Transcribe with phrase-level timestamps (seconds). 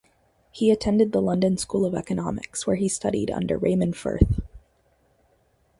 [0.51, 4.39] He attended the London School of Economics where he studied under Raymond Firth.